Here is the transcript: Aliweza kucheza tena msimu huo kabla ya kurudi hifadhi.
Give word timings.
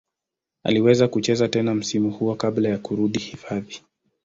Aliweza 0.63 1.07
kucheza 1.07 1.47
tena 1.47 1.73
msimu 1.75 2.11
huo 2.11 2.35
kabla 2.35 2.69
ya 2.69 2.77
kurudi 2.77 3.19
hifadhi. 3.19 3.81